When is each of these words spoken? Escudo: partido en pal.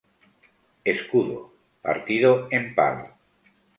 Escudo: 0.83 1.39
partido 1.83 2.47
en 2.49 2.63
pal. 2.73 2.97